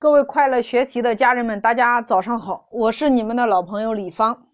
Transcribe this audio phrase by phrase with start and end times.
[0.00, 4.46] 各位快乐学习的家人们，大家早上好，我是你们的老朋友李芳。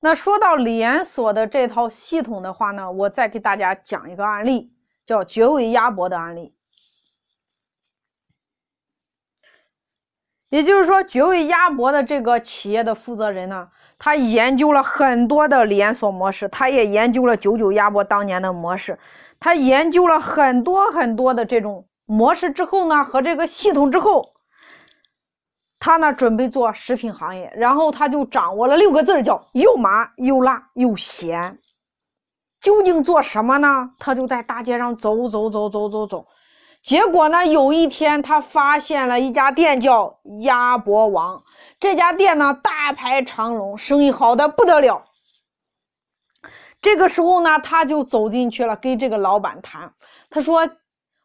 [0.00, 4.72] 那说到连锁的这套系统的话呢，我再给大家讲一个案例，
[5.06, 6.56] 叫绝味鸭脖的案例。
[10.48, 18.98] 也就是说，绝味鸭脖的这个企业的负责人呢，他研究了很多的连锁模式，他也研究了九九鸭脖当年的模式，
[19.38, 21.86] 他研究了很多很多的这种。
[22.06, 24.34] 模式之后呢，和这个系统之后，
[25.78, 31.58] 他呢准备做食品行业，然后他就掌握了六个字叫又麻又辣又咸。
[32.60, 33.90] 究竟做什么呢？
[33.98, 36.28] 他就在大街上走走走走走走，
[36.82, 41.42] 结果呢，有一天他发现了一家店叫鸭脖王，
[41.78, 45.06] 这家店呢大排长龙，生意好的不得了。
[46.82, 49.94] 这个时候呢，他就走进去了，跟这个老板谈，
[50.28, 50.68] 他说。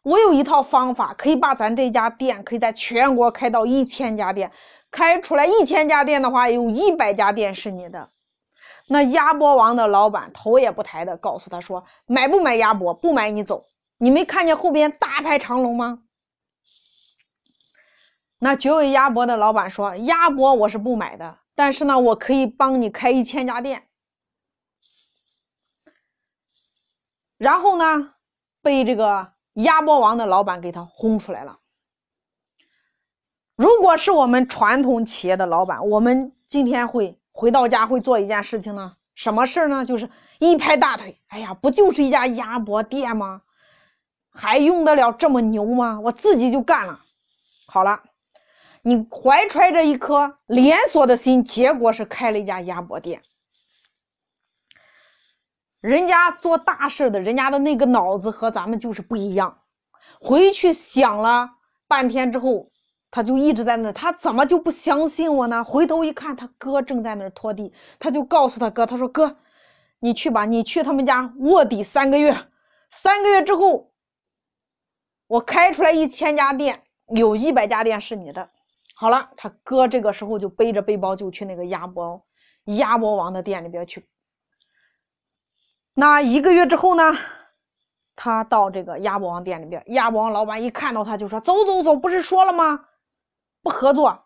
[0.02, 4.52] 我有一套方法，可以把咱这家店可以在全国开到一千家店，
[4.92, 8.10] 开出来一千家店的话，有一百家店是你的。
[8.88, 12.94] 那鸭脖王的老板头也不抬的告诉他说：“买不买鸭脖？
[12.94, 13.66] 不买你走。
[13.98, 16.02] 你没看见后边大排长龙吗？”
[18.40, 23.88] 那九尾鸭脖的老板说：“鸭脖我是不买的，但是呢，我可以帮你开一千家店。”
[27.38, 28.14] 然后呢，
[28.62, 29.34] 被这个。
[29.54, 31.60] 鸭脖王的老板给他轰出来了。
[33.56, 38.96] 如果是我们传统企业的老板，我们今天会回到家会做一件事情呢？
[39.16, 39.84] 什么事儿呢？
[39.84, 43.42] 就是一拍大腿，哎呀，不就是一家鸭脖店吗？
[44.32, 46.00] 还用得了这么牛吗？
[46.00, 47.02] 我自己就干了。
[47.68, 48.02] 好了，
[48.82, 53.22] 你怀揣着一颗连锁的心，结果是开了一家鸭脖店。
[55.82, 59.60] 人家做大事的，人家的那个脑子和咱们就是不一样。
[60.20, 61.50] 回去想了
[61.88, 62.70] 半天之后，
[63.10, 65.64] 他就一直在那，他怎么就不相信我呢？
[65.64, 69.38] 回头一看，他哥正在那拖地，他就告诉他哥，他说：“哥，
[70.00, 72.36] 你去吧，你去他们家卧底三个月，
[72.90, 73.94] 三个月之后，
[75.28, 76.84] 我开出来一千家店，
[77.16, 78.50] 有一百家店是你的。”
[78.96, 82.26] 好了，他哥这个时候就背着背包就去那个鸭脖
[82.66, 84.06] 鸭脖王的店里边去。
[86.00, 87.14] 那一个月之后呢，
[88.16, 92.86] 他到这个鸭脖王店里边，鸭脖王老板一看到他就说：“走走走，不是说了吗？
[93.62, 94.24] 不合作。”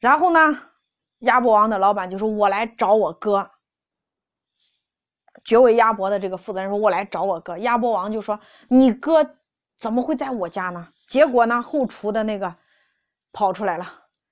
[0.00, 0.58] 然后呢，
[1.18, 3.52] 鸭脖王的老板就说：“我来找我哥。”
[5.44, 9.36] 绝味鸭脖的这个负责人说：“我来找我哥。”鸭脖王就说：“你哥
[9.76, 12.56] 怎么会在我家呢？”结果呢，后厨的那个
[13.32, 13.86] 跑出来了。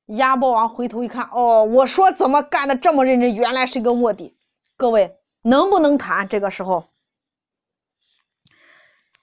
[0.06, 4.36] 鸭脖王回头一看，哦，我说怎么干的这么认真，原来是个卧底。
[4.76, 5.20] 各位。
[5.42, 6.28] 能不能谈？
[6.28, 6.88] 这个时候，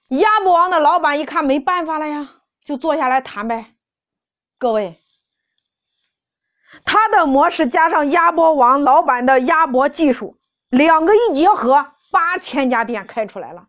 [0.08, 2.28] 鸭脖王的老板一看没办法了呀，
[2.62, 3.74] 就坐下来谈呗。
[4.58, 5.00] 各位，
[6.84, 10.38] 他的模式加上鸭脖王老板的鸭脖技术，
[10.68, 13.68] 两个一结合，八千家店开出来了，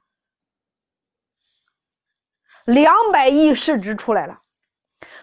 [2.65, 4.41] 两百亿市值出来了。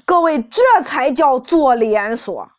[0.05, 2.51] 各位，这才叫做连锁。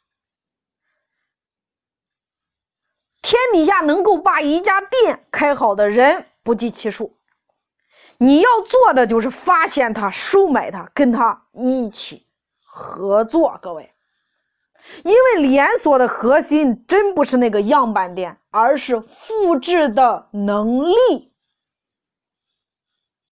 [3.29, 7.15] 天底下能够把一家店开好的人不计其数，
[8.17, 12.25] 你要做的就是发现他、收买他、跟他一起
[12.63, 13.59] 合作。
[13.61, 13.93] 各位，
[15.03, 21.28] 因为连锁的核心真不是那个样板店，而是复制的能力。